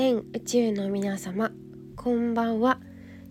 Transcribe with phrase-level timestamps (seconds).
[0.00, 1.50] 全宇宙の皆様
[1.96, 2.78] こんばんは。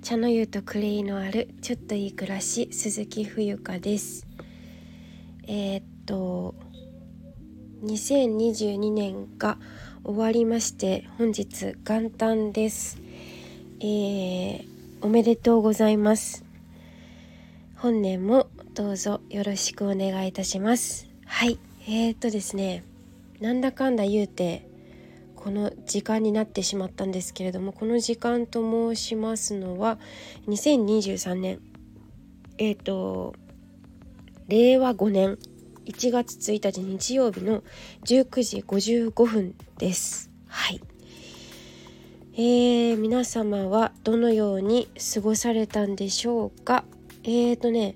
[0.02, 4.28] 茶の湯とクレイのあるちょっといい暮らし鈴木冬香です。
[5.48, 6.56] えー、っと
[7.86, 9.58] 2022年が
[10.04, 13.00] 終わりまして本日元旦です。
[13.80, 14.66] えー、
[15.00, 16.44] おめでとうございます。
[17.78, 21.08] 本年もどうぞよろしくお願いいたします。
[21.26, 22.84] はいえー、っとですね
[23.40, 24.67] なんだかんだ言うて
[25.48, 28.60] この時間になってしまったんですけれどもこの時間と
[28.94, 29.98] 申しますのは
[30.50, 31.62] 2023年
[32.58, 33.34] えっ、ー、と
[34.50, 35.40] 令和5年
[35.86, 37.64] 1月1日日曜日の
[38.04, 40.30] 19時55分です。
[40.48, 40.82] はい。
[42.34, 46.84] えー、皆様はどのように過ごされたんでしょうか？
[47.24, 47.96] えーとね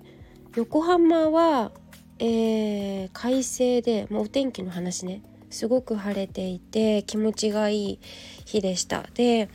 [0.55, 1.73] 横浜は、
[2.17, 7.99] えー、快晴で、まあ、お天気の話ねすごく晴れていて気持ちがいい
[8.45, 9.05] 日でした。
[9.13, 9.49] で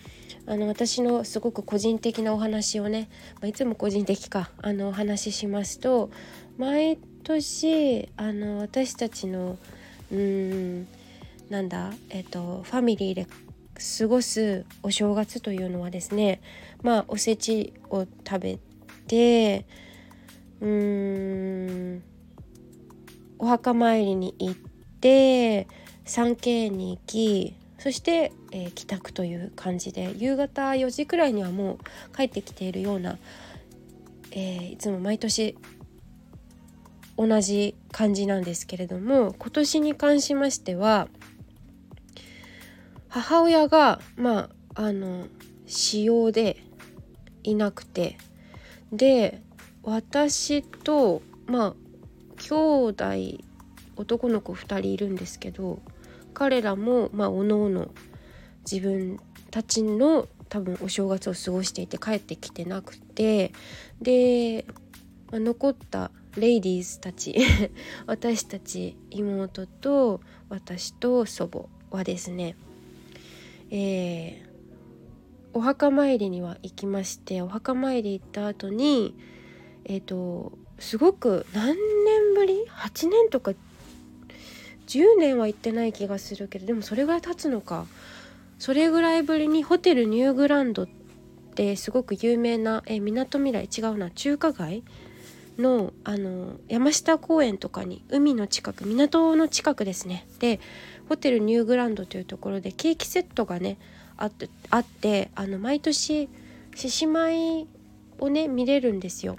[0.46, 6.10] あの私のすごく個人的なお話をね、まあ、いつも個人的かあのお話ししますと
[6.56, 9.58] 毎年あの私たちの
[10.12, 10.86] うん
[11.50, 13.26] なんだえっとファミリーで
[13.98, 16.40] 過ごすお正月というのはですね
[16.82, 18.58] まあおせちを食べ
[19.08, 19.66] て
[20.60, 22.02] うーん
[23.38, 24.54] お墓参りに行っ
[25.00, 25.68] て
[26.06, 31.78] 3K に行きそして、えー、帰宅という感じで夕方4時くらいにはも
[32.12, 33.18] う帰ってきているような、
[34.32, 35.56] えー、いつも毎年
[37.16, 41.08] 同じ感じなんですけれども今年に関しましては
[43.08, 45.26] 母親がまああの
[45.66, 46.62] 使用で
[47.42, 48.18] いなくて
[48.92, 49.40] で
[49.82, 51.74] 私とまあ
[52.36, 52.54] 兄
[52.88, 53.04] 弟
[53.96, 55.80] 男の子2人いるんですけど
[56.36, 57.88] 彼らもまあおのおの
[58.70, 59.18] 自分
[59.50, 63.52] たちの多分お正月を過ごしていて帰ってきてなくて
[64.02, 64.66] で、
[65.30, 67.34] まあ、残ったレイディーズたち
[68.04, 72.54] 私たち妹と私と祖母はですね
[73.70, 74.46] えー、
[75.54, 79.14] お墓参りには行きましてお墓参り行った後に
[79.86, 81.74] えっ、ー、とすごく何
[82.04, 83.54] 年ぶり？8年とか
[84.86, 87.86] 10年は行ってない気がするけどでもそれぐらい経つのか
[88.58, 90.88] それぐらいぶりにホテルニューグランドっ
[91.54, 94.82] てすごく有名なえみなとみらい違うな中華街
[95.58, 100.60] のあの山下公園とかに海の近く港の近くですねで
[101.08, 103.78] ホテルニューグランドというところでケーキセットがね
[104.16, 106.28] あってあってあの毎年
[106.74, 107.66] 獅子舞
[108.18, 109.36] をね見れるんですよ。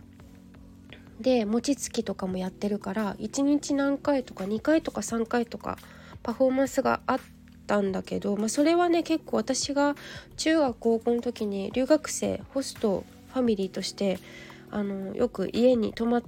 [1.20, 5.78] で餅つきとかもやってるから1日何回とか2回とか3回とか
[6.24, 7.20] パフォーマンスがあっ
[7.66, 9.96] たんだけど、まあ、それはね結構私が
[10.36, 14.20] 中学高校の時に留学生ホストファミリーとして
[14.72, 16.24] あのよく家に泊まっ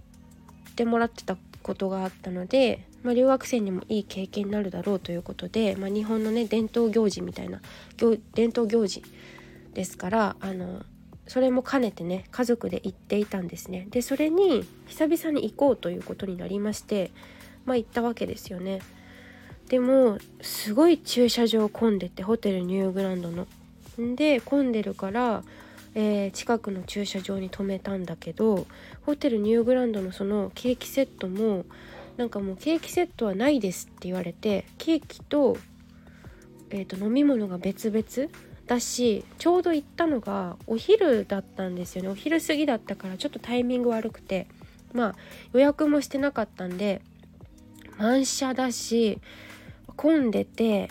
[0.75, 7.61] てもらってたことがあったので、まあ、留学生にもいい経験になるだろうということで、まあ、日本のね伝統行事みたいな
[8.33, 9.03] 伝統行事
[9.73, 10.83] ですからあの
[11.29, 13.87] それも兼ねてね家族で行っていたんですね。
[13.91, 17.11] でそれに久々に行こうということになりまして
[17.65, 18.81] まあ行ったわけですよね。
[19.69, 23.47] でもすごい駐車場混んでてホテルニューグランドの。
[24.15, 25.43] で混んでるから、
[25.93, 28.65] えー、近くの駐車場に止めたんだけど
[29.05, 31.65] ホテルニューグランドのそのケーキセットも
[32.17, 35.57] なんかもうケーキセットはないですって言われてケーキと,、
[36.69, 38.31] えーと飲み物が別々
[38.69, 42.09] だしちょうど行ったのがお昼だったんですよね。
[42.09, 44.45] お昼過ぎだったからちょっとタイミング悪くて
[44.93, 45.15] まあ
[45.53, 47.01] 予約もしてなかったんで
[47.97, 49.19] 満車だし
[49.95, 50.89] 混んでて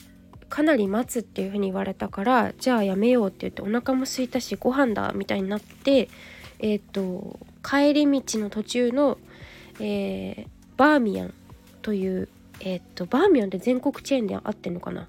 [0.48, 6.08] かなり待つっていう風に言われたからじゃあやめようって言ってお腹も空いたしご飯だみたいになって
[6.58, 9.18] えっ、ー、と帰り道の途中の、
[9.78, 11.34] えー、バーミヤン
[11.82, 12.28] という
[12.58, 15.06] えっ、ー、とバーミヤンって全国チェーンであってんのかな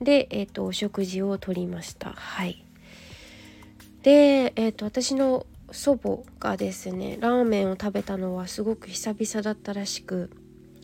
[0.00, 2.12] で、えーと、お食事をとりました。
[2.12, 2.64] はい。
[4.02, 10.30] で、えーと、私の祖母がですねラーメンを食べたのはすごく久々だったらしく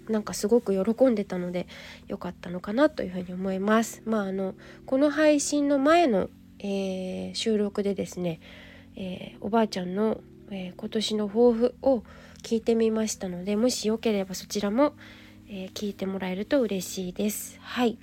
[0.09, 1.69] なんかすごく喜んでたので
[2.09, 4.03] 良かったのかなというふうに思います。
[4.05, 4.55] まああの
[4.87, 8.41] この配信の前の、えー、収録でですね、
[8.97, 10.21] えー、おばあちゃんの、
[10.51, 12.03] えー、今年の抱負を
[12.43, 14.95] 聞いてみましたのでもしよければそちらも、
[15.49, 17.59] え聞いてもらえると嬉しいです。
[17.61, 17.99] はい。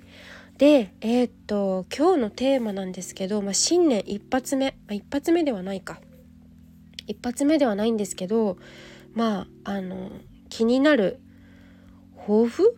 [0.60, 6.02] でえー、っと今日のテーマなんですけど、まあ、新年一発目、まあ、一発目ではないか。
[7.08, 8.58] 一発目ではないんですけど
[9.14, 10.12] まああの
[10.50, 11.22] 気になる
[12.18, 12.76] 抱負？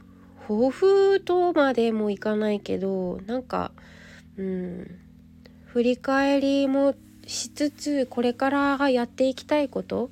[0.48, 3.72] 抱負とまでもいかないけどなんか
[4.38, 5.00] うん
[5.66, 6.94] 振り返りも
[7.26, 10.12] しつつこれからやっていきたいこと？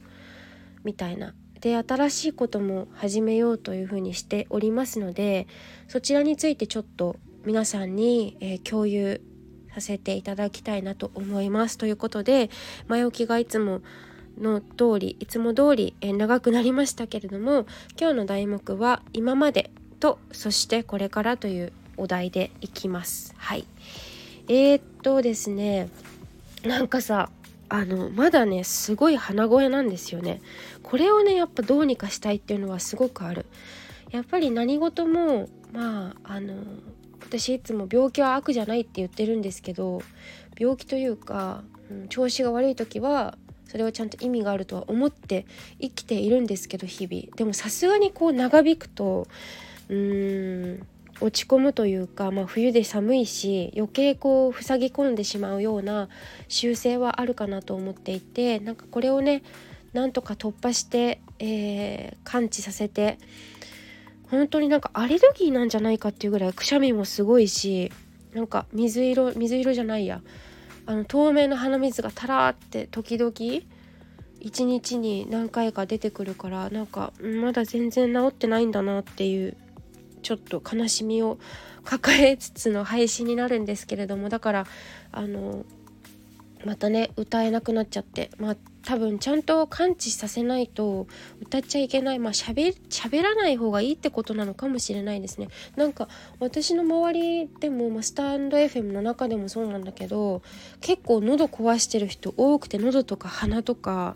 [0.84, 1.36] みたいな。
[1.62, 5.46] で新しいことも始めようというふうにしておりますので
[5.88, 9.22] そちらについてちょっと皆さんに、えー、共有
[9.74, 11.78] させていただきたいなと思います。
[11.78, 12.50] ということで
[12.88, 13.82] 前置きがいつも
[14.40, 17.66] の通りいつも通り、えー、長くなりましたけれども
[18.00, 19.70] 今日の題目は「今まで」
[20.00, 23.34] と「そしてこれから」というお題でいきます。
[23.38, 23.66] はい
[24.48, 25.90] えー、っとですね
[26.64, 27.30] なんかさ
[27.70, 30.42] あのまだねすごい鼻声なんですよね
[30.82, 33.46] これをねやっぱどうにかしたいっていうのはすごくある
[34.12, 36.56] やっぱり何事もまああの
[37.30, 40.02] 私いつも病気は悪じゃないって言ってるんですけど
[40.58, 45.46] 病気というか、うん、調子が悪い時はそれはちゃんと意味があるとは思って
[45.80, 47.36] 生きているんですけど日々。
[47.36, 49.28] でもさすがにこう長引くと
[49.90, 50.88] うーん
[51.22, 56.10] 落ち込むというか、まあ、冬で寒いし余計こう塞ぎ込んでしまうような
[56.48, 59.44] 習性はあるかなと思っていてなんかこれをね
[59.94, 63.18] なんとか突破して、えー、感知させて
[64.32, 67.92] 本当になんかアレルギーなんじゃないかっていうぐらいくしゃみもすごいし
[68.34, 70.22] なんか水色水色じゃないや。
[70.86, 73.32] あの透明な鼻水がたらって時々
[74.40, 79.56] 一日に何回か出てくるからなんかまだ全然治ってないんだなっていう
[80.24, 81.38] ちょっと悲しみを
[81.84, 84.66] 抱えつつの配信になるんですけれどもだから
[85.12, 85.64] あの
[86.66, 88.30] またね歌えなくなっちゃって。
[88.38, 91.06] まあ多分ちゃんと感知させないと
[91.42, 92.20] 歌っちゃいけない。
[92.20, 92.74] まあしゃべ
[93.22, 95.50] らない方がいいってことなのかもしれないですね。
[95.76, 96.08] なんか
[96.40, 100.42] 私の周りでも、まあ、スタンド FM の中でもそうなんだけど
[100.82, 104.16] 結構喉壊してる人多くて喉とか鼻とか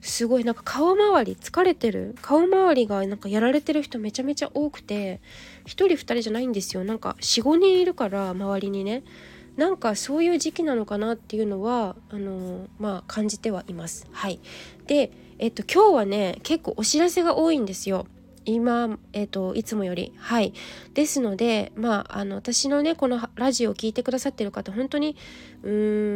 [0.00, 2.14] すごいなんか顔周り疲れてる。
[2.22, 5.20] 顔周りがなんかやられてる人めちゃめちゃ多くて
[5.66, 6.84] 1人2人じゃないんですよ。
[6.84, 9.02] なんか45人いるから周りにね。
[9.58, 14.06] なんかそういう時期なのかなっていうのはあのまあ感じてはいます。
[14.12, 14.38] はい。
[14.86, 18.06] でえっと今日はね結構お知らせが多いんですよ。
[18.44, 20.14] 今、えーと、いつもより。
[20.16, 20.54] はい。
[20.94, 25.16] ですのでまああの私のねこのラジオを聴いてくださってる方本当に
[25.64, 25.70] うー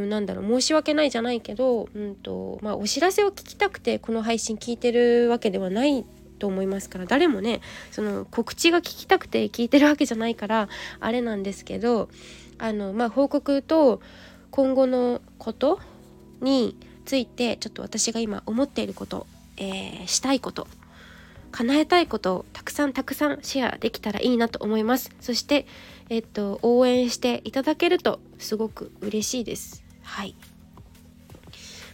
[0.06, 6.06] んなんだろう申し訳ないじゃないけど、うんとまあ、お知らせを聞きたくてこの配信聞いてるわけではない
[6.38, 7.60] と思いますから誰もね
[7.92, 10.68] その告知が聞きたくて聞いてるわけじゃないから
[10.98, 12.08] あれなんですけど
[12.62, 14.00] あの、まあ、報告と
[14.52, 15.80] 今後のこと
[16.40, 19.26] についてちょっと私が今思っていること、
[19.56, 20.68] えー、したいこと
[21.50, 25.10] 叶えたいことをたくさんたくさんシェアできたらいいなと思います。
[25.20, 25.66] そして
[26.08, 29.84] えっと応援していただけるとすごく嬉しいです。
[30.02, 30.34] はい。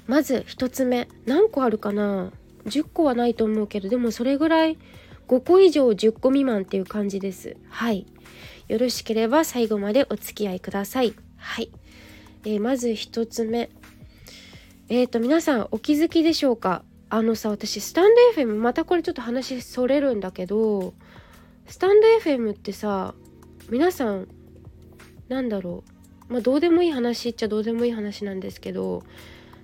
[0.07, 2.31] まず1つ目何個あるかな
[2.67, 4.79] ？10個はないと思うけどでもそれぐらい
[5.27, 7.57] 5個以上10個未満っていう感じです。
[7.69, 8.07] はい。
[8.69, 11.15] よろしければ最後までお付き合いください。
[11.37, 11.71] はい、
[12.45, 13.71] えー、まず1つ目。
[14.91, 16.83] えっ、ー、と皆さんお気づきでしょうか？
[17.11, 20.93] あのさ私スタンド FM またこれちょっと話それるんだけど
[21.67, 23.15] スタンド FM ってさ
[23.71, 24.29] 皆さん
[25.29, 25.85] なんだろ
[26.29, 26.33] う？
[26.33, 29.03] まあどうでもいい話っちゃどうでもいい話なんですけど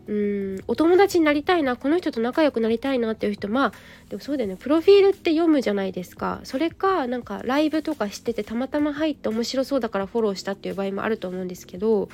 [0.07, 3.73] うんお友達になりたいなこの人と仲良くなりたいなっていう人まあ
[4.11, 4.57] でもそうだよね。
[4.57, 6.41] プロフィールって読むじゃないですか。
[6.45, 12.09] それかなんかライブとかしててたまたま入って面白そうだからフォローしたっていう場合もあると思うんですけど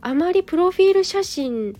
[0.00, 1.76] あまりプロフィール写真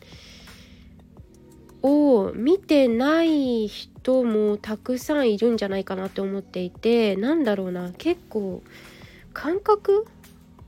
[1.83, 7.93] を見てない人もたくさんいるんじゃないかなって思っていてなんだろうな。
[7.99, 8.63] 結構
[9.33, 10.07] 感覚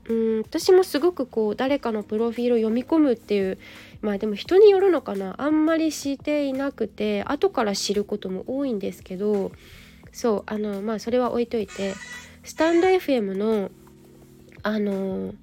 [0.07, 3.57] うん私もすごくこう誰かのプロフィールを読み込むっていう
[4.01, 5.35] まあでも人によるのかな。
[5.39, 9.51] あんまりしていなくて後から知ることも多いんですけど
[10.11, 11.95] そうあのまあそれは置いといて
[12.43, 13.71] スタンド FM の
[14.61, 15.33] あの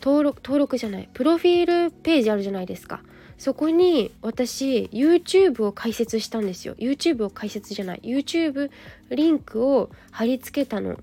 [0.00, 3.02] 登録登録じゃないプロフィールページあるじゃないですか。
[3.36, 6.74] そこに私 YouTube を開設したんですよ。
[6.76, 8.70] YouTube を開設じゃない YouTube
[9.10, 10.98] リンクを貼り付けたの。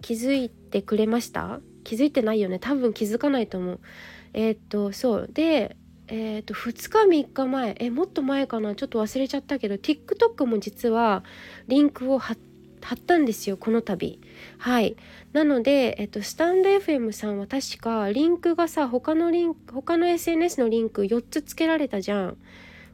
[0.00, 1.60] 気づいててくれました？
[1.84, 2.58] 気づいてないよね？
[2.58, 3.80] 多分気づかないと思う。
[4.32, 5.30] えー、っとそう。
[5.32, 5.76] で
[6.08, 7.76] えー、っと2日3日前。
[7.78, 8.74] えもっと前かな？
[8.74, 11.22] ちょっと忘れちゃったけど TikTok も実は
[11.68, 12.38] リンクを貼っ
[13.06, 14.18] たんですよこの度。
[14.58, 14.96] はい。
[15.32, 22.36] なので、えっと、スタンド FM さんは確かリンクがさ他のリンク他の SNS のリンク4つつけられたじゃん。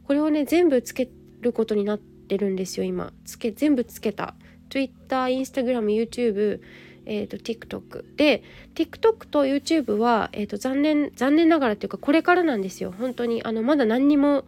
[0.06, 1.08] これをね全部つけ
[1.40, 3.12] ることになってるんですよ今。
[3.24, 4.34] つけ全部つけた。
[4.70, 6.60] Twitter、Instagram、YouTube
[7.08, 8.42] えーと、TikTok で
[8.74, 12.94] TikTok と YouTube は、えーと、残念残念ながらっていうかこれからなんですよ。
[12.96, 14.44] 本当にあのまだ何にも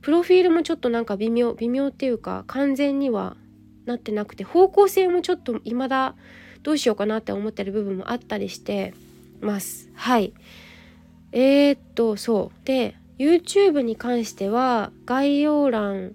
[0.00, 3.36] プロフィールもちょっとなんか微妙微妙っていうか完全には
[3.84, 5.88] なってなくて方向性もちょっと未だ。
[5.88, 6.14] だ
[6.62, 8.94] どうしようかなって思ってる部分もあったりして
[9.40, 9.90] ます。
[9.94, 10.32] はい。
[11.32, 12.66] えー、っとそう。
[12.66, 16.14] で YouTube に関しては概要欄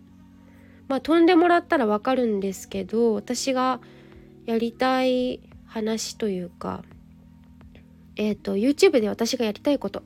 [0.87, 3.79] まあ飛んでもらったらわかるんですけど私が
[4.45, 5.41] やりたい
[5.73, 6.83] 話というか
[8.15, 10.03] えっ、と YouTube で私がやりたいこと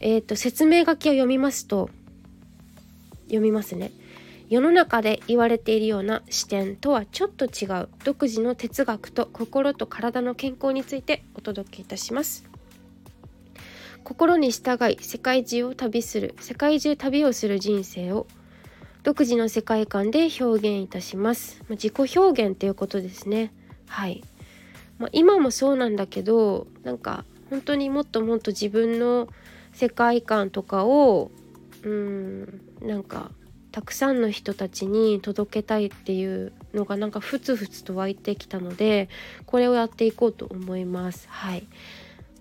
[0.00, 1.90] えっ、と説明書きを読みますと
[3.26, 3.92] 読みますね。
[4.48, 12.48] 世の中で言われているような視点とはちょっと違う独自の哲学と心と体の健康についてお届けいたします。
[14.04, 18.28] 心に従い世界中を旅する世界中旅をする人生を
[19.02, 23.52] 独自の世界観で表現いたします、まあ、自己表現っていうことですね。
[23.88, 24.22] はい、
[24.98, 29.28] まあ、今もそうなんだけどなんか本当にもっともっと自分の
[29.72, 31.30] 世界観とかを
[31.82, 33.30] うんなんか
[33.72, 39.10] たくさんの人たちに届けたいっていうのがなんかふつふつと湧いてきたので
[39.44, 41.26] これをやっていこうと思います。
[41.28, 41.66] はい、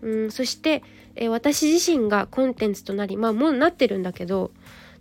[0.02, 0.82] うんそして、
[1.16, 4.52] え私自身がコンテンツとなりまあもうなってるんだけど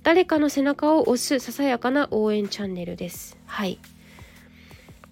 [0.02, 3.36] 誰かの背中を押すささやかな応援チャンネルです。
[3.46, 3.78] はい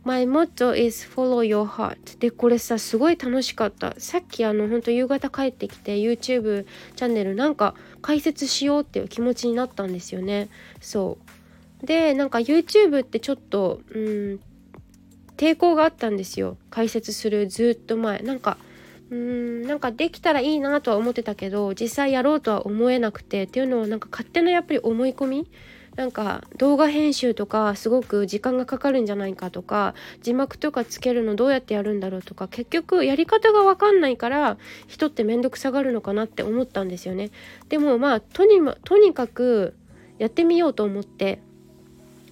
[0.05, 2.19] My motto is follow your heart.
[2.19, 3.95] でこれさすごい楽しかった。
[3.99, 6.67] さっきあのほんと夕方帰ってきて YouTube
[6.97, 10.49] チャンネルなんか解説しようっていう気持ちになったんですよね。
[10.81, 11.19] そ
[11.83, 11.87] う。
[11.87, 14.41] でなんか YouTube ってちょっとうん
[15.37, 16.57] 抵抗があったんですよ。
[16.71, 18.21] 解説するずっと前。
[18.21, 18.59] なんか
[19.11, 25.51] うーんなんかできたらいいなとは思ってたけど実際やろうとは思えなくてっていうのはなんか勝手なやっぱり思い込み
[25.97, 34.57] なんか動画編集とかすごく時間がかかるんじゃないかとか字幕とかつけるのどうやってやるんだろうとか結局やり方が分かんないから
[34.87, 37.31] 人って面倒くさがるのかなって思ったんですよね。
[37.69, 39.75] でもまあとにとにかく
[40.19, 41.41] やってみようと思って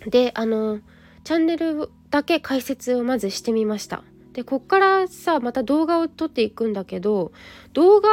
[0.07, 0.81] であの
[1.25, 4.03] チャンネルだけ解説をまずしてみました。
[4.33, 7.33] でこっからさまた動画を撮っていくんだけど
[7.75, 8.09] 動画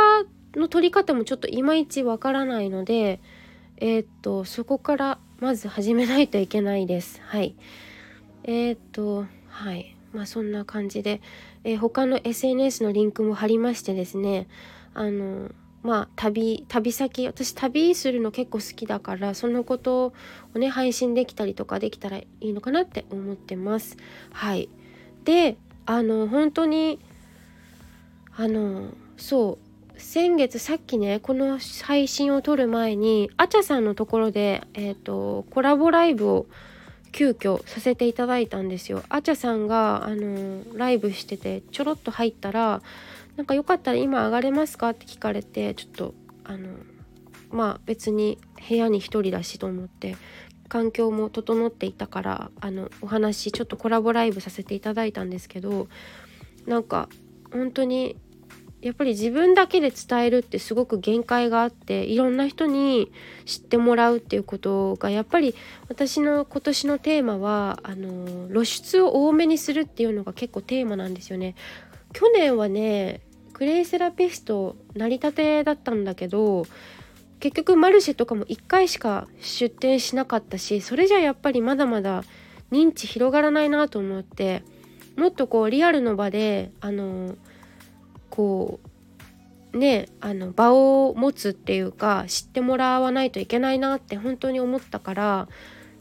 [0.56, 3.22] の撮り方もちょっといまいちわからないので
[3.78, 7.22] えー、っとそこからまず始めないといけないです。
[7.24, 7.56] はい。
[8.44, 9.96] えー、っと、はい。
[10.12, 11.22] まあそんな感じで、
[11.64, 14.48] えー、他の SNS のリンクも貼りましてですね、
[14.96, 15.52] あの、
[15.84, 20.14] まあ旅、旅先、私旅するの結構好きだから、そのこと
[20.56, 23.96] をね、配信できたりとかできたらいいのかなって思ってます。
[24.32, 24.70] はい。
[25.24, 27.00] で、あの、本当に、
[28.36, 29.67] あの、そう、
[29.98, 36.48] 先月さっきねこの配信を撮る前にあちゃさんのところで、えーと、コラボライブを
[37.12, 39.02] 急遽させていただいたんですよ。
[39.10, 42.82] あちゃさんがあのライブしててちょろっと入ったら
[43.38, 46.14] 「なんかよかったら今上がれますか?」って聞かれてちょっと
[46.44, 46.70] あの
[47.50, 48.38] まあ別に
[48.70, 50.16] 部屋に1人だしと思って
[50.68, 55.88] 環境も整っていたからあのお話ちょっとコラボライブさせていただいたんですけど
[56.66, 57.10] なんか
[57.52, 58.16] 本当に
[58.82, 63.12] やっぱり自分だけで伝えるってすごく限界があっていろんな人に
[63.46, 65.56] 知ってもらうっていうことがやっぱり
[65.90, 71.56] 私の今年のテーマはあの露出を多めにするっていうのが結構テーマなんですよね。
[72.14, 73.22] 去年はね
[73.54, 76.66] クレイセラピスト成り立てだったんだけど
[77.40, 82.24] 結局マルシェとかも1回しか出店しなかったしそれじゃやっぱりまだまだ
[82.72, 84.64] 認知広がらないなと思って
[85.16, 87.36] もっとこうリアルの場であの
[88.38, 88.80] こ
[89.74, 95.48] うねあの場を持つっていうか知ってもらわないといけないなって本当に思ったから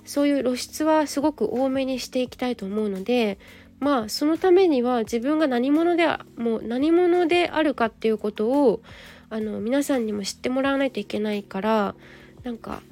[0.04, 3.38] そういう露出はすごく多めにしていきたいと思うので
[3.80, 8.82] まあそのためには自分が何者でもう何者であるかっていうことを
[9.30, 11.94] あの皆さんにも知ってもらわないといけないから
[12.44, 12.82] なんか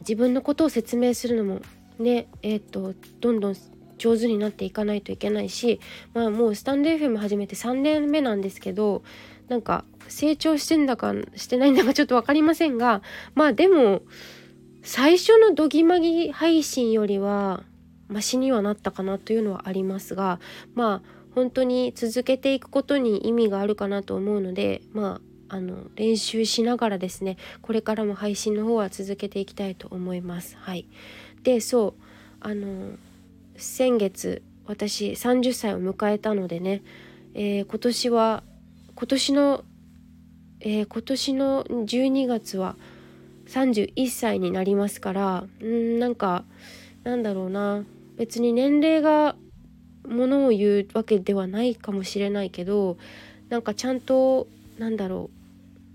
[0.00, 1.60] 自分のことを説明するのも
[1.98, 3.56] ねえっ、ー、とどんどん
[3.98, 5.80] 上手になっていかないといけないし
[6.14, 9.02] まあもうスタンド FM 始めて3年目なんですけど
[9.48, 13.02] なんか成長してんだかしてないんだか ちょっと分かりませんが
[13.34, 14.02] まあでも
[14.82, 17.64] 最初のどぎまぎ配信よりは
[18.08, 20.40] マシにはなったかなというのはありますが
[20.74, 30.56] まあ本当に続けていくことに意味があるかなと思うのでまああの練習しながらですねこれからも配信の方は続けていきたいと思います。
[30.58, 30.86] はい、
[31.42, 32.02] でそう
[32.40, 32.96] あの
[33.58, 36.82] 先月私30歳を迎えたのでね、
[37.34, 38.42] えー、今年は
[38.94, 39.64] 今年の、
[40.60, 42.76] えー、今年の12月は
[43.48, 46.44] 31歳になりますからんなんか
[47.04, 47.84] なんだろうな。
[48.16, 49.36] 別に年齢が
[50.06, 52.98] ものを言うわけではないかもしれないけど
[53.48, 54.48] なんかちゃんと
[54.78, 55.38] なんだろう。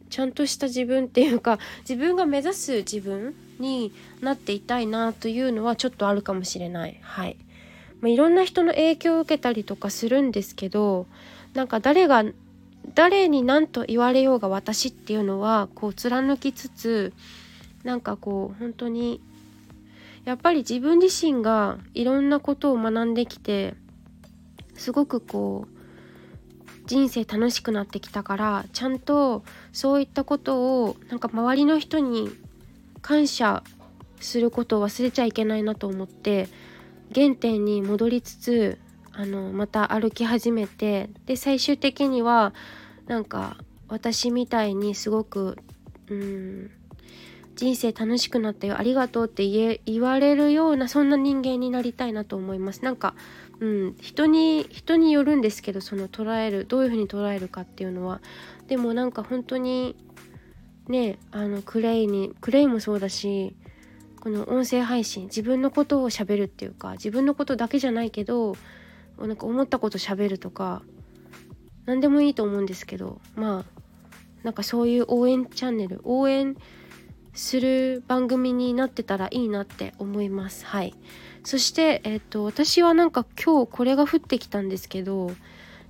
[0.09, 3.91] ちゃんとした自分っていうか自分が目指す自分に
[4.21, 6.99] なっていたいなというのはちょっとあるかもしれない。
[7.01, 7.37] はい。
[8.03, 11.07] まあ、いろんな人の影響を受けたりとかするんですけど
[11.53, 12.25] なんか誰が
[12.93, 17.13] 誰に何と言われようが私っていうのはこう貫きつつ
[17.85, 19.21] なんかこう本当に
[20.25, 23.73] やっぱり自分自身がいろんなことを学んできて
[24.75, 32.29] すごくこう人生楽しくなってきたからちゃんとそういったことをなんか周りの人に
[33.01, 33.63] 感謝
[34.19, 36.49] することを忘れちゃいけないなと思って
[37.13, 38.79] 原点に戻りつつ
[39.11, 42.53] あのまた歩き始めてで最終的には
[43.07, 45.57] なんか私みたいにすごく
[46.09, 46.71] うん
[47.55, 52.83] 人生楽しくなったよありがとうって言え言われるようなそんな人間になりたいなと思います。
[52.83, 53.13] なんか
[53.59, 58.21] うん人に人によるんですけどその捉えるどういうふうに捉えるかっていうのは。
[58.67, 59.95] でもなんか本当に
[60.87, 63.55] ねあのクレイにクレイもそうだし
[64.23, 68.55] この音声配信自分のことをしゃべるっていうか自分のことだけじゃないけど
[69.19, 70.81] なんか思ったことしゃべるとか
[71.85, 73.81] 何でもいいと思うんですけどまあ
[74.43, 76.55] なんかそういう応援チャンネル応援
[77.33, 80.65] する番組になってたらいいなって思います。
[80.67, 80.93] はい。
[81.43, 85.31] そしてえっ、と私はなんか今日これが降ってきたんですけど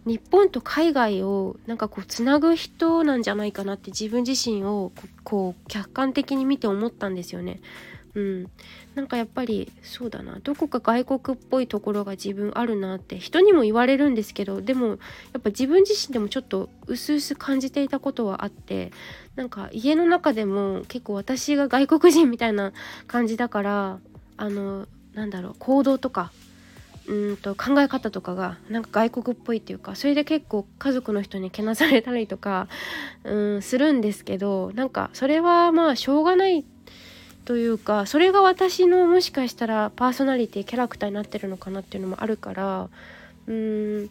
[0.06, 4.92] 日本と海外をなんかこうつなぐ人なんじゃないかなって自分自身を
[5.24, 7.62] こう客観的に見て思ったんですよね。
[8.16, 8.48] うん、
[8.94, 10.38] なんかやっぱりそうだな。
[10.44, 14.94] どこか外国っぽいところが自分あるなって人にも言われるんですけどでもや
[15.40, 18.92] っぱ自分自身でもちょっと薄々感じていたことはあって
[19.36, 22.72] なんか家の中でも結構私が外国人みたいな
[23.08, 24.00] 感じだから
[24.38, 26.32] あのなんだろう行動とか
[27.08, 32.68] うんと考え方とかがなんか外国っぽいっていうかそれで結構家族の人にけなされたりとか
[33.24, 36.64] うんするんですけどなんかそれはまあしょうがない
[37.46, 42.90] というかそれが私のもしかしたらパーソナリティキャラクターになってるのかなっていうのもあるから
[43.48, 44.10] うーん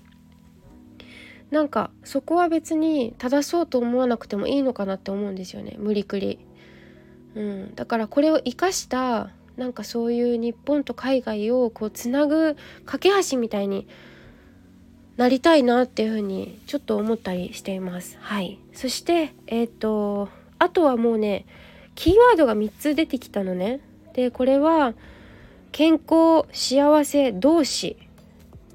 [1.51, 6.39] なんかそこは別に正そうと思わなくてもいいのかなって思うんですよね無理くり。
[7.35, 13.87] うん、だからこれを生かしたなんかそういう日本と海外をこうつなぐ架け橋みたいに
[15.17, 18.17] なりたいなっていうふうにちょっと思ったりしています。
[18.21, 21.45] はい、そしてえっ、ー、とあとはもうね
[21.95, 23.81] キーワードが3つ出てきたのね。
[24.15, 24.95] でこれは
[25.73, 27.97] 健康幸せ同志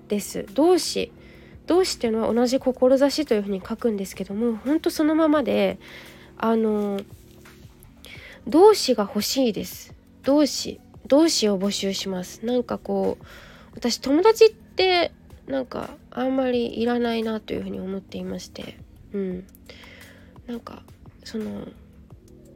[0.08, 0.46] です。
[0.54, 1.12] 同志。
[1.68, 5.80] 同志っていうのは同じ志というふうに書くんですけどもほんとそのままで
[6.38, 7.02] あの
[8.48, 9.94] 同志が欲しいです。
[10.24, 10.80] 同志。
[11.08, 12.46] 同志を募集します。
[12.46, 13.26] なんかこう
[13.76, 15.12] 私友達って
[15.48, 18.78] なんかあんまりいらないなというふうに思っていまして。
[19.14, 19.48] うん。
[20.48, 20.84] なんか
[21.24, 21.68] その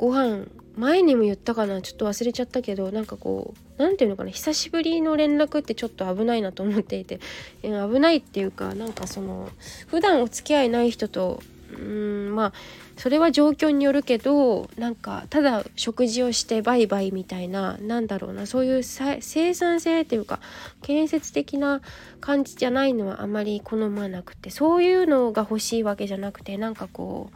[0.01, 7.19] ご飯前にも言ったかなちょっと忘れちゃったけどなんかこう何て言うのかな久しぶりの連絡ってちょっと危ないなと思っていて
[7.61, 9.49] 危ないっていうかなんかその
[9.85, 12.53] 普段お付き合いない人とうんまあ
[12.97, 19.21] それは状況によるけどなんかただ食事をしてバイバイみたいななんだろうなそういう生
[19.53, 20.39] 産性っていうか
[20.81, 21.81] 建設的な
[22.21, 27.35] 感じじゃないのはあまり好まなくてそういうのが欲しいわけじゃなくてなんかこう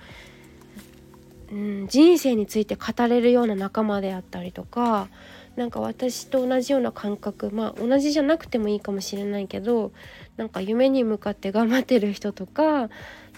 [1.55, 5.07] うん、人生について語れるような仲間であったりとか
[5.55, 9.93] なんか私と同じような感覚まあ同じじゃなくてもいいかもしれないけど
[10.35, 12.89] なんか夢に向かって頑張ってる人とか、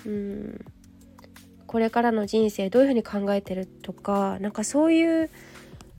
[0.03, 0.65] うん、
[1.67, 5.29] これからの人生どういうふうに考えてるとかなんかそういう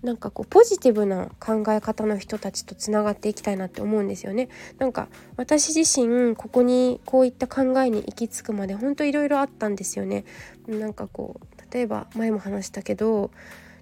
[0.02, 4.48] なんかこうポジティブな考え方の人たちとつながっていきたいなって思うんですよね。
[4.78, 10.24] なんか私自身ここにこういった考えに行き着くまで本当いろいろあったんですよね。
[10.68, 13.30] なんかこう例えば前も話したけど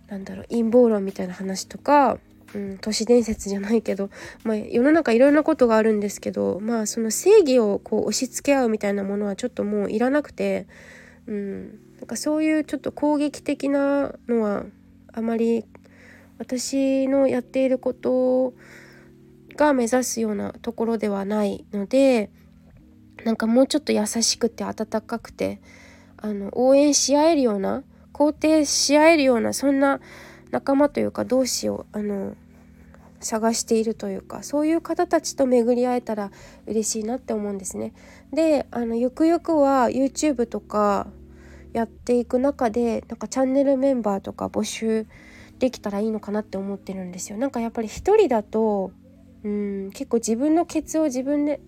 [0.09, 2.19] なんだろう陰謀論みたいな話とか、
[2.55, 4.09] うん、都市伝説じゃないけど、
[4.43, 10.67] まあ、世の中いろんなことがあるんですけどまあその正義をこう押し付け合うみたいなものはちょっともういらなくて、
[11.27, 14.65] うん、なんかそういうちょっと攻撃的なのは
[15.13, 15.65] あまり
[16.39, 18.55] 私のやっていること
[19.57, 22.31] が目指すようなところではないので
[23.25, 25.61] なんかもうちょっと優しくて温かくて
[26.17, 30.01] あの応援し合えるような肯定し合えるようなそんな
[30.51, 32.35] 仲間というか同士をあの
[33.21, 36.31] 探しているというかそういう方たちと巡り会えたら
[36.67, 37.95] 嬉しいなって思うんですね。
[38.33, 41.09] であのゆくゆくは YouTube とか
[41.73, 45.17] やっていく中でなんかチャンネルメンバーとか募集して
[45.59, 47.39] できたらいいのかなって思ってるんですよ。
[47.39, 48.93] なんかやっぱり一人だと
[49.45, 51.61] うん結構自分のケツを自分で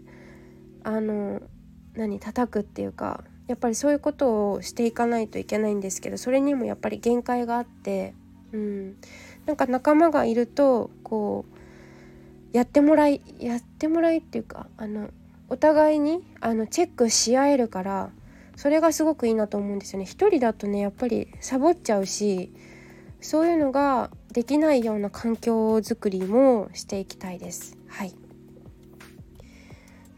[0.83, 1.41] あの
[1.95, 8.15] 何叩くっていうかやっぱりそういうことをしていかないといけないんですけどそれにもやっぱり限界があって、
[8.53, 8.97] うん、
[9.47, 11.47] なんか仲間がいるとこ
[12.53, 15.11] うやってもらいやってもらいっていうかあの
[15.49, 18.11] お互いにあのチェックし合えるから
[18.57, 22.53] それがすごくいいなと思うんですよね一人だとねやっぱりサボっちゃうし
[23.21, 27.77] そういうのができないような環境づくりもしていきたいです。
[27.89, 28.15] はい。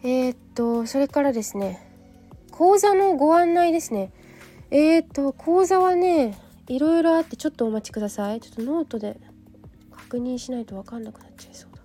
[0.03, 1.87] えー、っとそれからですね
[2.51, 4.13] 講座のご案内ですね。
[4.71, 8.41] えー、っと講座はねいろいろあってちょっとお待ちください。
[8.41, 9.19] ちょっとノートで
[9.91, 11.83] 確認しないと分かんなくなっちゃいそうだ。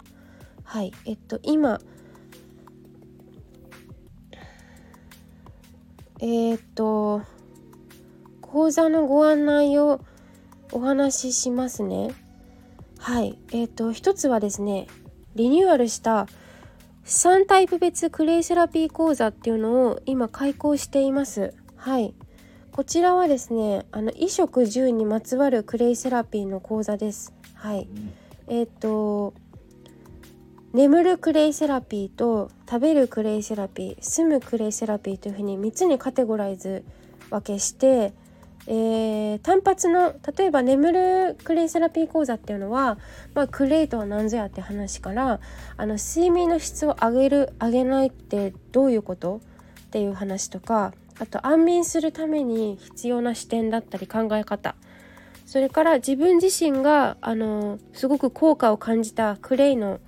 [0.63, 0.91] はい。
[1.05, 1.79] えっと今
[6.19, 7.21] えー、っと
[8.41, 9.99] 講座のご案内を
[10.71, 12.13] お話ししますね。
[12.99, 13.37] はい。
[13.51, 14.87] えー、っと一つはですね
[15.35, 16.27] リニューアルした
[17.05, 21.53] 3タイプ別クレイセラピー講座っていうのを今開講しています。
[21.75, 22.13] はい。
[22.71, 27.33] こちらはですねあの衣食住にまつわるクレイセラピーの講座です。
[27.53, 27.87] はい。
[28.47, 29.33] えっ、と
[30.75, 36.83] 眠るクレイセラピーと食べるクレイセラピー住むクレイセラピーというふうに3つにカテゴライズ
[37.29, 38.13] 分けして
[38.67, 42.97] えー、単発の例えば眠るクレイセラピー講座っていうのは、
[43.33, 45.39] まあ、クレイとは何ぞやって話から
[45.77, 49.41] あの睡眠の質を上げる上げないってどういうこと？
[49.85, 54.75] っていう話とかあと安眠するために必要な視点だったり考え方
[55.45, 60.01] それから自分自身があのすごく効果を感じたクレイの、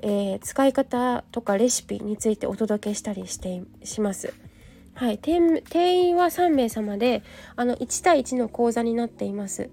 [0.00, 4.32] えー、使い方とかレシピについてお届けしたりしてします。
[5.00, 7.22] はい、定員は3名様で
[7.56, 9.70] あの1対1の講座になっています。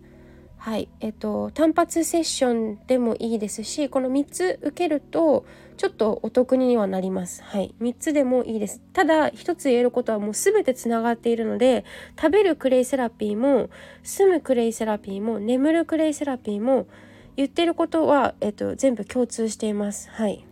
[0.56, 7.44] はいえっと、単発セッションでもいいですしこの3つ受けるとちょっとお得にはなります。
[7.44, 8.82] はい、3つでもいいです。
[8.94, 11.84] ただ1つ言えることはもう全てつながっているので
[12.16, 13.70] 食べるクレイセラピーも
[14.04, 16.88] 住むクレイセラピーも眠るクレイセラピーも
[17.36, 20.10] 言ってることは、えっと、全部共通しています。
[20.10, 20.46] はい、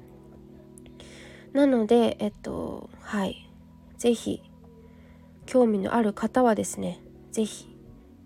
[1.54, 3.50] なので、えっと、はい、
[3.98, 4.42] ぜひ
[5.46, 7.00] 興味のある方はですね
[7.32, 7.76] 是非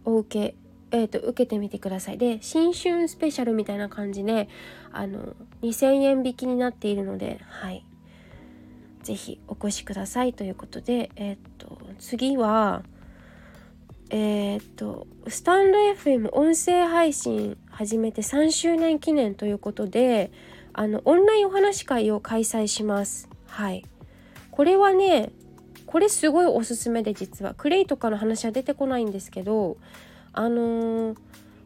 [0.06, 0.56] お受け
[0.92, 2.18] えーと、受けてみてください。
[2.18, 4.50] で新春スペシャルみたいな感じで
[4.92, 7.86] あの2,000円引きになっているのではい
[9.04, 12.84] 是非お越しくださいということでえっ、ー、と次は
[14.10, 20.32] えっ、ー、とスタンド FM 音声配信始めて3周年記念ということで
[20.74, 23.30] あのオンラインお話会を開催します。
[23.48, 23.86] はい
[24.52, 25.32] これはね
[25.90, 29.78] これすごいおすすめで実はクレイとかの話は出てこないんですけど
[30.34, 31.18] あのー、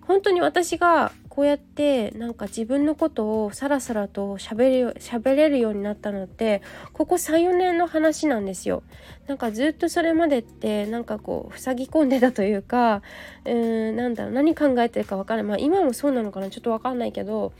[0.04, 6.62] 本当に私がこうやってなんか自分のことをさらさらと喋れれるようになったのって
[6.94, 8.84] ここ34年の話なんですよ。
[9.28, 13.02] なんかずっとそれまでってなんかこう塞ぎ込んでたというか
[13.44, 17.52] うーんなんだろう何考えてるか分からないまあ今もそうなのかなちょっと分かんないけど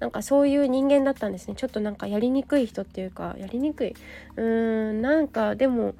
[0.00, 3.94] なんかそういう人間だったんですねちょっとなんかやりにくい人っていうかやりにくい
[4.36, 5.94] うーんなんかでも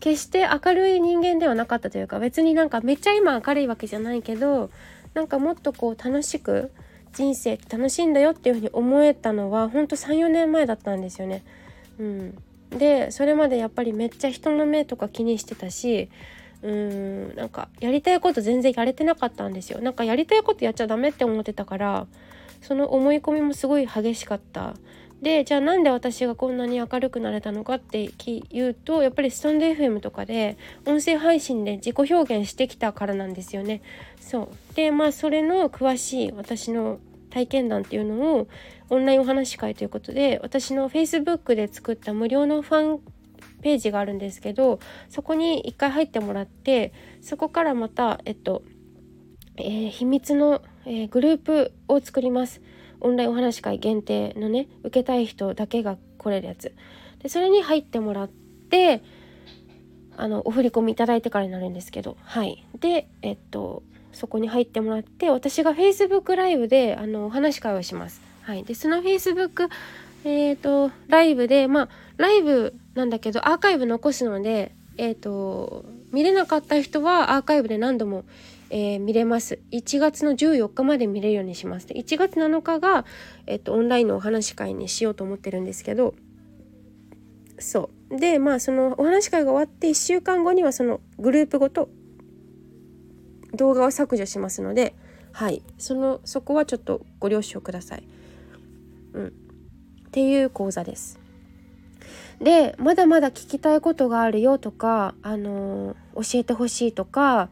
[0.00, 4.70] 決して明るい人間ではなかったというか別になんかめっちゃ今明るいわけじゃないけど
[5.14, 6.70] なんかもっとこう楽しく
[7.12, 11.42] 人生って楽しいんだよっていうふうに思えたのはほんと34年前だったんですよね。
[11.98, 12.38] うん、
[12.70, 16.08] でそれまでやっぱりめっちゃ人の目とか気にしてたし
[16.62, 19.80] うーんなんかやりたいこと全然やれてなかったんですよ。
[19.80, 22.06] なんかやりたいことやっちゃダメって思ってたから
[22.60, 24.74] その思い込みもすごい激しかった
[25.22, 28.10] でじゃあなんで私がこんなに明るくなれたのかって
[28.50, 33.82] 言うとやっぱりスタンド FM とかで音声配信で自己表現してきたからなんですよね。
[34.18, 38.48] そうでまあそれの詳しい私の体験談っていうのを
[38.88, 43.00] オンラインお話し会ということで私の Facebook で作った無料のファン
[43.62, 48.62] ページがあるんですけどそこに一回入ってもらってそこからまたえっと、
[49.56, 52.60] えー、秘密の、えー、グループを作ります。
[53.00, 56.74] オンラインお話会限定のね受けたい人だけが来れるやつ
[57.22, 59.02] でそれに入ってもらって
[60.16, 63.82] あのお振り込みいただいてからになるんですけどはいでえっと
[64.12, 68.20] そこに入ってもらって私が Facebook ライブであのお話会をします。
[68.42, 69.68] はい、でその Facebook
[70.22, 78.24] えーと、ライブでまあライブなんだけどアーカイブ残すので、えーと見れなかった人はアーカイブで何度も
[78.70, 79.58] えー、見れます。
[79.72, 81.88] 1月の14日まで見れるようにします。
[81.88, 83.04] 1月7日が、
[83.46, 86.14] えっと、オンラインのお話会にしようと思ってるんですけど
[87.58, 88.16] そう。
[88.16, 91.90] でまあそのお話会が終わって1週間後にはそのグループごと
[93.54, 94.94] 動画を削除しますので
[95.32, 95.62] はい。
[95.78, 98.04] そのそこはちょっとご了承ください。
[99.12, 99.30] うん、っ
[100.12, 101.18] ていう講座です。
[102.40, 107.50] でまだまだ聞きたいことがあるよとか、あのー、教えてほしいとか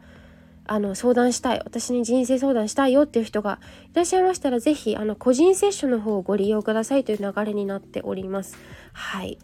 [0.71, 1.61] あの相談したい。
[1.65, 3.59] 私に人生相談したいよっていう人が
[3.91, 8.55] いらっしゃいましたら是非あの個人セッションの方をご利用くださいという流れになっております。
[8.93, 9.39] はい。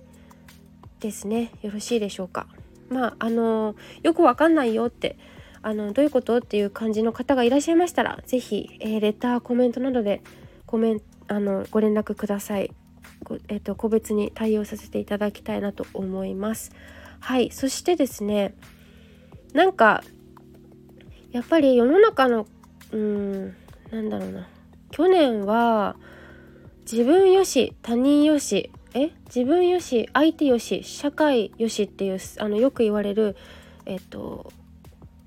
[0.99, 1.49] ですね。
[1.63, 2.45] よろしいでしょうか。
[2.89, 5.17] まああのよくわかんないよって
[5.63, 10.21] あのどういうことっていう感じの方がいらっしゃいましたら是非、えー、レターコメントなどで
[10.67, 12.71] コメンあのご連絡ください。
[13.47, 16.71] えーと、個別に対応させていただきたいなと思います。
[17.19, 17.49] はい。
[17.49, 18.53] そしてですね
[19.53, 20.03] なんか
[21.35, 22.47] やっぱり世の中の
[22.93, 23.47] うん
[23.91, 24.47] なんだろうな。
[24.89, 25.97] 去年は
[26.89, 29.11] 自分よし他人よしえ？
[29.25, 33.35] 自分よし相手よし社会よしっていうあのよく言われる
[33.85, 34.49] えっと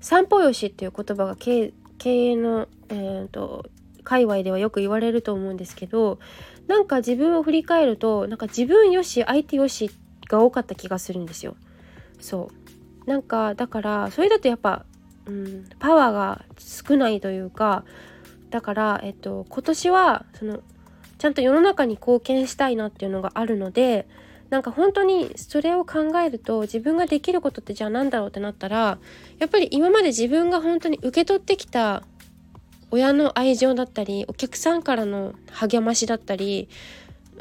[0.01, 1.71] 散歩よしっていう言葉が経
[2.03, 3.67] 営の、えーと、
[4.03, 6.17] 界隈ではよく言われると思うんですけど
[6.65, 9.91] なんか自分を振り返るとなんか自分よし相手よし
[10.27, 11.55] が多かった気がするんですよ。
[12.19, 12.49] そ
[13.05, 13.09] う。
[13.09, 14.85] なんかだからそれだとやっぱ、
[15.29, 17.85] うん、パワーが少ないというか
[18.49, 20.59] だから、えっと、今年はその
[21.17, 24.07] ちゃんと世の中に貢献したいなっていうのがあるので
[24.49, 28.97] なんか本当にそれを考えると自分ができることってじゃあ何だろうってなったら
[29.37, 32.03] やっぱり今まで自分が本当に受け取ってきた
[32.89, 36.67] 親の愛情だったりお客さんからの励ましだったり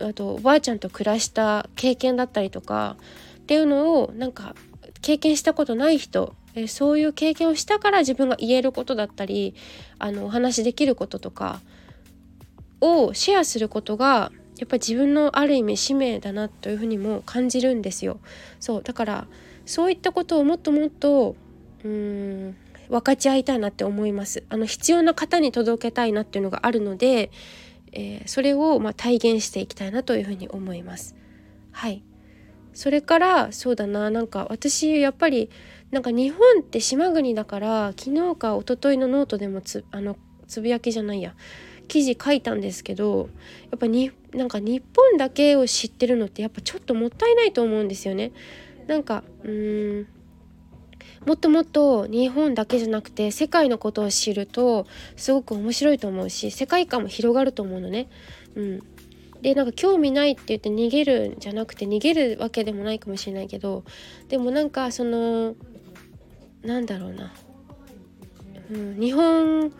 [0.01, 2.97] あとおばあちゃんと暮らした経験だったりとか
[3.39, 4.55] っていうのをなんか
[5.03, 9.55] 経験したことない人えそういう経験をしたから自分が言えることだったり
[9.99, 11.61] あのお話しできることとか
[12.81, 18.19] をシェアすることがやっぱり自分のある意味使命だなというふうにも感じるんですよ。
[18.59, 19.27] そうだから
[19.67, 21.37] そういったことをもっともっと
[21.85, 22.57] うーん
[22.89, 24.45] 分かち合いたいなって思います。
[24.49, 27.31] あの必要な方に届けたいなっていうのがあるので、
[27.93, 31.15] えー、それをま体現していきたいなというふうに思います。
[31.71, 32.03] はい。
[32.79, 35.51] それからそうだななんか私やっぱり
[35.91, 41.35] なんか日本って島国だから昨日か一昨日のノートでもつあのつぶやきじゃないや
[41.89, 43.31] 記事書いたんですけど
[43.73, 48.31] やっぱになんか日本だけを知ってるのってやっぱちょっともったいないと思うんですよね。
[48.87, 50.07] なんかうーん
[51.27, 54.87] もっともっと日本だけじゃなくて世界のことを知ると
[55.17, 58.09] すごく面白いと思うし世界観も広がると思うのね。
[58.55, 58.83] うん、
[59.43, 63.85] でなんか興味ないって言って逃げるんじゃなくて逃げるわけでもないかもしれないけど
[64.29, 65.55] でもなんかその
[66.63, 67.33] なんだろうな、
[68.71, 69.73] うん、日本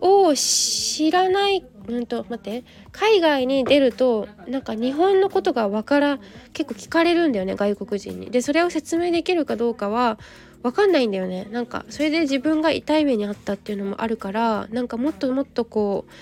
[0.00, 6.18] を知らないうんと待って海外に出るとなんか日本のことがわから
[6.52, 8.30] 結構聞かれるんだよね外国人に。
[8.30, 10.18] でそれを説明できるかどうかは
[10.62, 16.12] 分かんないんだよねなんかそれで自分が痛い目にあったっていうのもあるからなんかもっともっとこう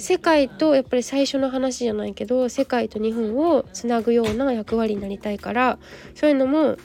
[0.00, 5.78] 世界とやっぱり最初の話じゃないけど世界と日本をつなぐような役割になりたいから
[6.14, 6.76] そういうのも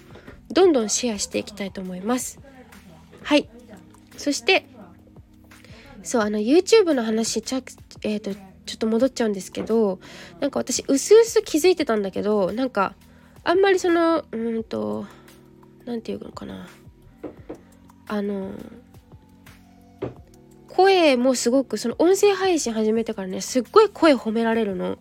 [0.52, 2.40] どんどんシェアしていきたいと思います。
[3.24, 3.50] はい
[4.18, 4.68] そして
[6.04, 7.58] そうあの YouTube の話ちゃ、
[8.04, 8.42] えーと、ちょ
[8.76, 10.00] っと戻っちゃうんですけど
[10.40, 12.94] なんか私うすうす気づいてたんだけどなんか
[13.44, 15.08] あんまりそのうんと
[15.86, 16.68] 何て言うのかな
[18.08, 18.52] あの
[20.76, 24.98] 声もすごくその音声配信始めてからねすっごい声褒められるの。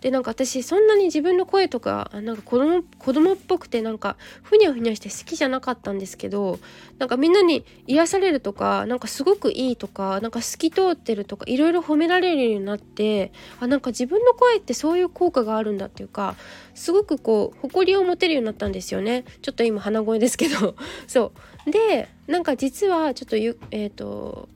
[0.00, 6.60] でなんか私そんなに自分の声とかなんか子供子供っぽくてなんかふにゃふにゃして好きじゃなかったんですけど
[6.98, 16.36] なんかみんなに癒されるとかなんかすごくいいとかなんか透き通ってるとかいろいろ褒められるようになってあなんか自分の声ってそういう効果があるんだっていうか
[16.74, 19.24] すごくこう誇りを持てるようになったんですよね。
[19.40, 20.76] ちょっと今鼻声ですけど。
[21.08, 21.32] そ
[21.66, 21.70] う。
[21.70, 24.48] でなんか実はちょっとゆえっ、ー、と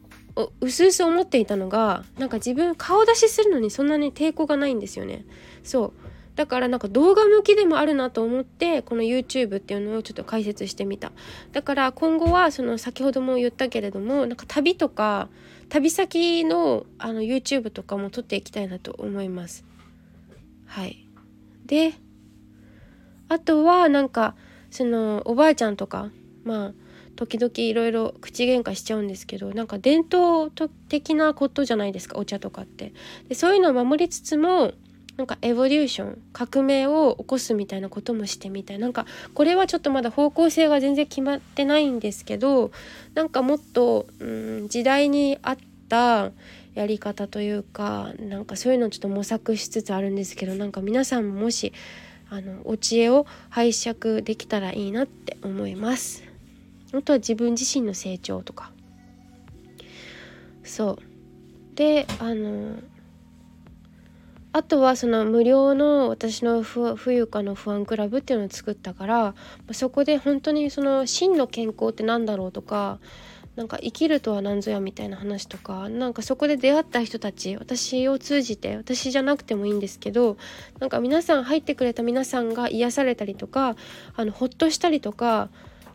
[0.61, 5.25] うすうす思っていたのがなんか自分顔出しするのにそんなに抵抗がないんですよね。
[5.63, 5.93] そう。
[6.37, 11.13] だからなんか動画向きでもあるなと思ってこの YouTube っていうのをちょっと解説してみた。
[11.53, 15.29] だから今後はその先ほども言ったけれどもなんか旅とか
[15.69, 19.65] 旅先のあの YouTube とかも撮っていきたいなと思います。
[20.67, 21.07] はい。
[21.67, 21.93] で
[23.29, 24.35] あとはなんか
[24.71, 26.11] そのおばあちゃんとか
[26.45, 26.73] まあ
[27.21, 30.51] 時々いろいろ口喧嘩しちゃうんですけどなんか伝統
[30.89, 32.95] 的なことじゃないですかお茶とかって
[33.29, 34.73] でそういうのを守りつつも
[35.19, 39.05] なんかエボリューション革命を起こすみたいなこともしてみたいなんか
[39.35, 42.71] これはちょっとまだ方向性が全然決まってないんですけど
[43.13, 45.57] なんかもっと、うん、時代に合っ
[45.91, 46.31] た
[46.73, 51.75] やり方というかなんかそういうのをちょっと模索しつつあるんですけどなんか皆さんももし
[52.31, 56.30] あのお知恵を拝借できたらいいなって思います。
[56.93, 58.73] あとは自分自身の成長とか。
[60.63, 61.11] そう。
[61.75, 62.77] であの
[64.53, 69.35] あとはその無料の私の冬香の不安クラブっていうのを作ったから
[69.73, 72.99] そこで本当にその真の健康って何だろうとか
[73.55, 80.37] なんか生きるとは何ぞやみたいな話とかなんかそこで出会った人たち私を通じて私じゃなくてもいいんですけど
[80.81, 83.77] なんか皆さん入ってくれた皆さんが癒されたりとか
[84.17, 85.51] あのほっとしたりとか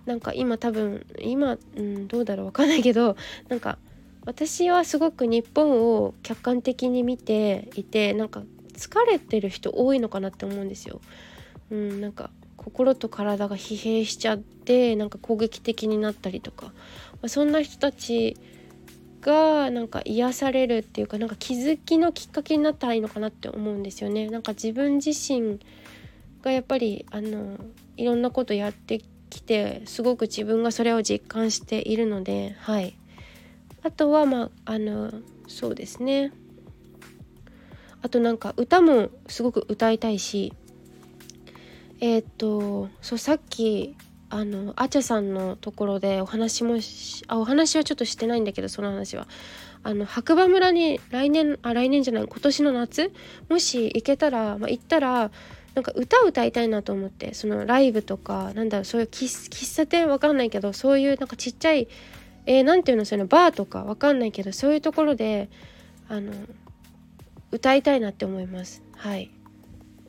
[0.06, 3.16] なんか今多分今、うん、どうだろう分かんないけど
[3.50, 3.78] なんか
[4.26, 11.00] 私はすごく日本を客観的に見ていてなんか疲れてる人多いのかなって思うんですよ。
[11.72, 16.72] うん、なんか心と体が疲弊しちゃってなんか攻撃的になったりとか、ま
[17.24, 18.36] あ、そんな人たち
[19.22, 24.30] がなんか癒されるっていうかなんか気づきのきっかけになったらいいのかなって思うんですよね。
[24.30, 25.60] なんか自分自身
[26.42, 27.58] がやっぱりあの
[27.98, 29.06] いろんなことやってき
[29.42, 32.98] てすごく自分がそれを実感しているのではい。
[33.84, 35.12] あとはまああの
[35.48, 36.32] そうですね。
[38.02, 40.54] あとなんか歌もすごく歌いたいし
[42.00, 43.96] えっ、とそうさっき
[44.30, 46.78] あのあちゃさんのところでお話も
[47.28, 49.28] あお話はちょっとしてないんだけどその話は。
[49.88, 53.14] あの白馬村に来年あ来年じゃない今年の夏
[53.50, 55.30] もし行けたら、まあ、行ったら
[55.76, 61.88] なんか歌を歌いたいなと思ってそのライブとかなんだろうそういう喫茶店わかんないけどそういうなんかちっちゃい
[62.48, 65.50] えー、ていうのそのバーとかわかんないけどそういうところで
[66.08, 66.32] あの
[67.52, 68.84] 歌いたいなって思います。
[68.96, 69.32] はい。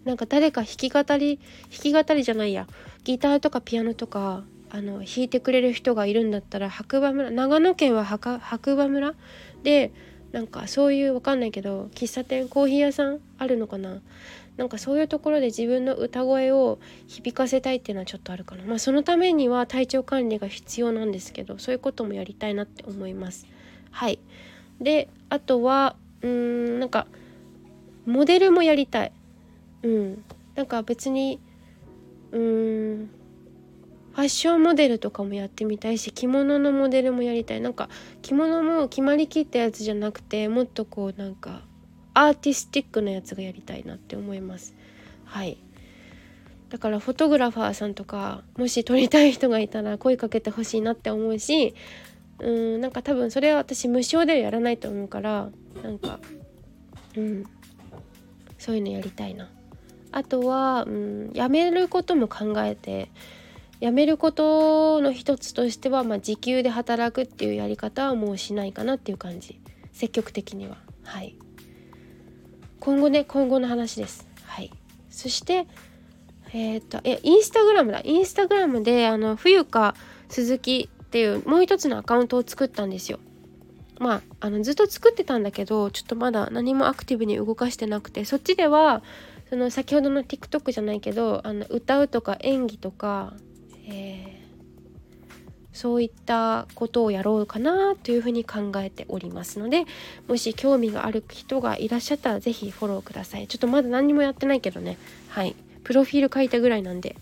[0.04, 2.68] なんか誰か弾き語り弾き語りじゃないや
[3.02, 9.14] ギターとかピアノとかあの弾いてくれる人がいるんだったら白馬村長野県は白馬村
[9.64, 9.92] で
[10.30, 14.00] なんかそういうわかんないけど喫茶店コーヒー屋さんあるのかな
[14.56, 18.64] なんかそういうところで自分の歌声を響かせたいっていうのはちょっとあるかな。
[18.64, 23.46] まあそのためには体調管理が必要なんですけどそういうこともやりたいなって思います。
[23.90, 24.18] はい。
[24.80, 27.06] であとはうんなんか
[28.06, 29.12] モデルもやりたい。
[29.82, 30.24] うん。
[30.54, 31.38] なんか別に
[32.32, 33.10] うーん
[34.12, 37.60] ファッションモデルとかもやってみたいし着物のモデルもやりたい。
[37.60, 37.90] なんか
[38.22, 41.60] 着物も決まりきったやつじゃなくてもっとこうなんか
[42.16, 44.74] アーティスティックなやつがやりたいなって思います。
[45.26, 45.58] はい。
[46.70, 51.74] だからフォトグラファーさんとかもし撮りたい人がいたら声かけてほしいなって思うし
[52.40, 55.50] うんなんか多分それは私無償ではやらないと思うから
[55.82, 56.18] なんか
[57.16, 57.44] うん。
[58.58, 59.48] そういうのやりたいな。
[60.10, 63.10] あとは、うん、やめることも考えて
[63.80, 69.60] 辞めることの一つとしては、まあ、時給で働くっていうやり方はもうしないかなっていう感じ。
[69.92, 70.78] 積極的には。
[71.04, 71.36] はい。
[72.86, 74.28] 今後ね今後の話です。
[74.44, 74.70] はい。
[75.10, 75.66] そして
[76.52, 78.00] えっ、とえインスタグラムだ。
[78.04, 79.96] インスタグラムであの冬か
[80.28, 83.18] 鈴木っていうもう一つのアカウントを作ったんですよ。
[83.98, 89.02] まああのずっと作ってたんだけどちょっとまだ何もアクティブに動かしてなくてそっちでは
[89.50, 93.34] その先ほどの TikTok じゃないけどあの歌うとか演技とか
[93.88, 94.35] えー、
[95.76, 99.84] そういったことをやろうかなというふうに考えておりますので
[100.26, 103.46] もし興味がある人がいらっしゃったら是非フォローください。
[103.46, 104.96] ちょっとまだ何にもやってないけどね。
[105.28, 105.54] はい。
[105.84, 107.16] プロフィール書いたぐらいなんで。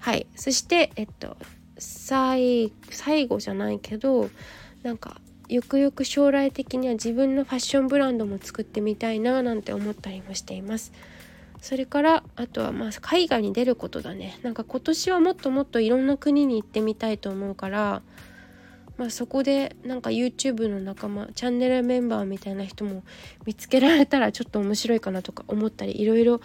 [0.00, 0.26] はい。
[0.34, 1.36] そしてえっと
[1.78, 2.72] 最
[3.28, 4.28] 後じゃないけど
[4.82, 10.92] なんかゆくゆく将来的には自分のファッションブランドも作ってみたいななんて思ったりもしています。
[11.64, 14.38] それからあとはまあ海外に出ることだね。
[14.42, 18.02] なんか今年はもっともっといろんな国に行ってみたいと思うから
[18.98, 23.02] まあそこでなんか YouTube の仲間チャンネルメンバーみたいな人も
[23.46, 26.40] 見つけられたらちょっと面白いかなとか思ったりいろいろ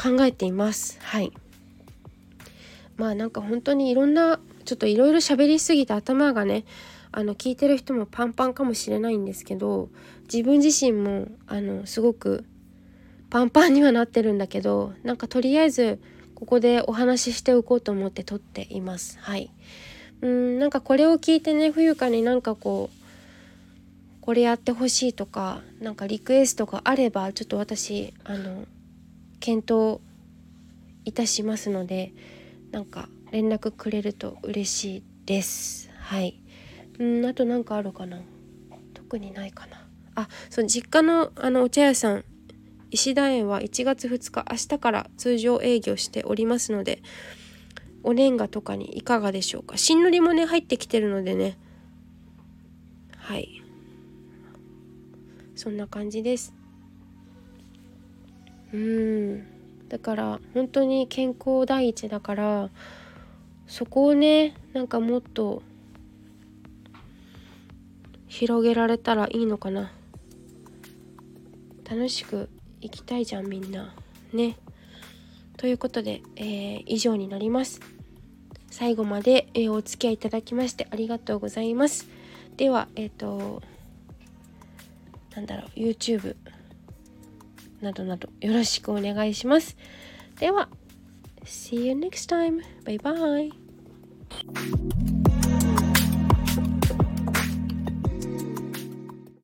[0.00, 1.00] 考えています。
[1.00, 1.32] はい。
[2.96, 6.64] まあなんか本当にいろんなちょっといろいろ喋りすぎて頭がね
[7.10, 9.88] あの聞いてる人もパンパンかもしれないんですけど
[10.32, 12.44] 自分自身もあのすごく
[13.30, 16.00] パンパンにはなってるんだけどなんかとりあえず
[16.34, 19.18] ここでお話ししておこうと思って撮っています。
[19.20, 19.50] はい。
[20.22, 28.64] うんなんかこれを聞いてね冬香になんかこうこれやってほしいとかなんかリクエストがあればちょっと私あの
[29.38, 30.00] 検討
[31.04, 32.12] いたしますので
[32.72, 35.90] なんか連絡くれると嬉しいです。
[35.98, 36.40] はい。
[36.98, 38.20] うんあと何かあるかな。
[38.94, 39.86] 特にないかな。
[40.14, 42.24] あそう実家のあのお茶屋さん
[42.90, 47.02] 石田園は1月2日明日から通常営業しておりますので
[48.02, 49.76] お年賀とかにいかがでしょうか？
[49.76, 51.58] 新のりもね入ってきてるのでね。
[53.16, 53.62] はい。
[55.54, 56.54] そんな感じです。
[58.72, 59.44] うん。
[59.88, 62.70] だから本当に健康第一だから
[63.66, 65.62] そこをねなんかもっと
[68.28, 69.92] 広げられたらいいのかな。
[71.84, 72.48] 楽しく
[72.80, 73.94] 行きたいじゃんみんな。
[74.32, 74.56] ね。
[75.56, 77.80] ということで、えー、以上になります。
[78.70, 82.08] 最後まで、えー、お付き合いいただきましてありがとうございます。
[82.56, 83.62] ではえっ、ー、と
[85.34, 86.36] なんだろう YouTube
[87.80, 89.76] などなどよろしくお願いします。
[90.38, 90.68] では
[91.44, 92.62] See you next time.
[92.84, 93.50] Bye bye.